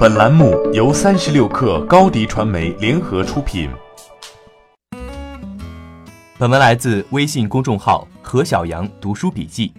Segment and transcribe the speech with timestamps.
[0.00, 3.68] 本栏目由三十六氪高低传媒联合出品。
[6.38, 9.74] 本文来自微信公众号何小阳读书笔记。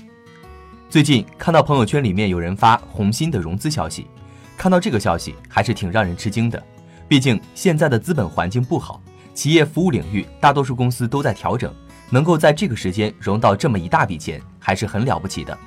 [0.87, 4.05] 最近看到朋友圈里面有人发红心的融资消息，
[4.55, 6.63] 看到这个消息还是挺让人吃惊的。
[7.07, 9.01] 毕竟现在的资本环境不好，
[9.33, 11.73] 企业服务领域大多数公司都在调整，
[12.11, 15.57] 能够在这个时间融到这么一大笔钱，还是很了不起的。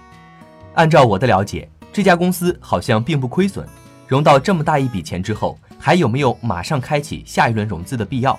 [0.74, 3.66] 按照我的了解，这家公司好像并不亏损。
[4.14, 8.38] 融到这么大一笔钱之后，还有没有马上开启下一轮融资的必要？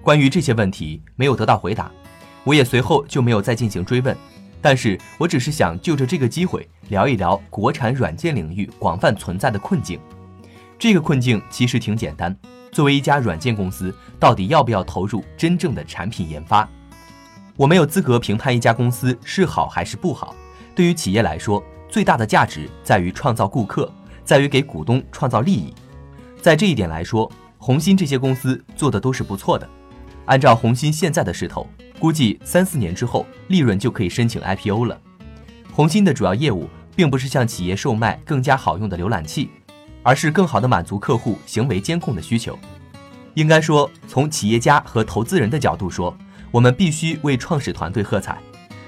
[0.00, 1.92] 关于这些问题没有得到回答，
[2.42, 4.16] 我也随后就没有再进行追问。
[4.62, 10.00] 但是我只是想就着这个机会聊一聊国产软件领域广泛存在的困境。
[10.78, 12.34] 这个困境其实挺简单，
[12.72, 16.66] 作为一家软件公司，到底要不要投入真正的产品研发？
[17.56, 20.34] 我没有资格评判一家公司是好还是不好。
[20.74, 23.92] 对于企业来说，最大的价值在于创造顾客。
[24.24, 25.72] 在于给股东创造利益，
[26.40, 29.68] 在这一点来说，红芯这些公司做的都是不错的。
[30.24, 31.66] 按照红芯现在的势头，
[31.98, 34.98] 估计三四年之后，利润就可以申请 IPO 了。
[35.70, 39.50] 红芯的主要业务并不是向企业售卖更加好用的浏览器，
[40.02, 42.58] 而是更好的满足客户行为监控的需求。
[43.34, 46.16] 应该说，从企业家和投资人的角度说，
[46.50, 48.38] 我们必须为创始团队喝彩。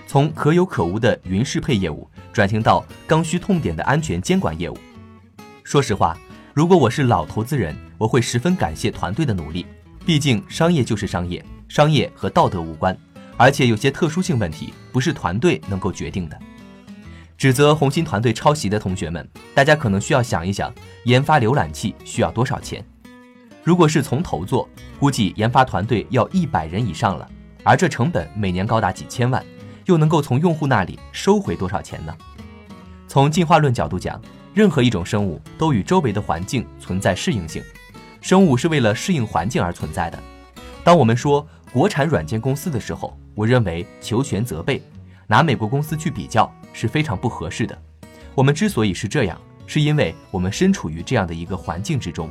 [0.06, 4.78] 从可有可无的云适配业务转型到刚需痛点的安全监管业务。
[5.66, 6.16] 说实话，
[6.54, 9.66] 如果我是老投资人，我会十分感谢团队的努力。
[10.04, 12.96] 毕竟商业就是商业，商业和道德无关，
[13.36, 16.38] 而且有些特殊性问题不是团队能够决定的。
[17.36, 20.72] 指责红星团队抄袭的同学们，大家可能需要想一想，
[21.02, 22.86] 研发浏览器需要多少钱？
[23.64, 24.68] 如果是从头做，
[25.00, 27.28] 估计研发团队要一百人以上了，
[27.64, 29.44] 而这成本每年高达几千万，
[29.86, 32.16] 又能够从用户那里收回多少钱呢？
[33.08, 34.22] 从进化论角度讲。
[34.56, 37.62] 任何一种生物都与周围的环境存在适应性，
[38.22, 40.18] 生物是为了适应环境而存在的。
[40.82, 44.80] 当我们说国产软件公司的时候，我认为求全责备，
[45.26, 47.78] 拿美国公司去比较是非常不合适的。
[48.34, 52.30] 我们之所以是这样，是因为我们身处于这样的一个环境之中。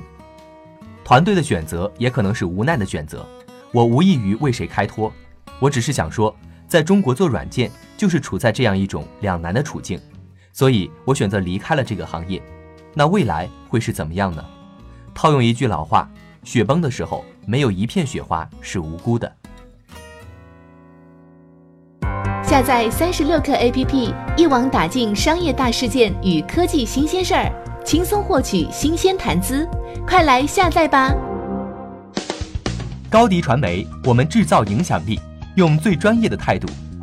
[1.03, 3.23] 团队的选择也可能是无奈的选择，
[3.71, 5.13] 我无异于为谁开脱，
[5.59, 6.35] 我只是想说，
[6.67, 10.01] 在中国做软件就是处在这样一种两难的处境。
[10.55, 12.41] 所以我选择离开了这个行业，
[12.93, 14.41] 那未来会是怎么样呢？
[15.13, 16.09] 套用一句老话，
[16.45, 19.29] 雪崩的时候，没有一片雪花是无辜的。
[22.41, 27.51] 下载三十六课 APP，一网打尽商业大事件与科技新鲜事儿，
[27.83, 29.67] 轻松获取新鲜谈资，
[30.07, 31.13] 快来下载吧！
[33.09, 35.19] 高迪传媒，我们制造影响力，
[35.57, 36.65] 用最专业的态度。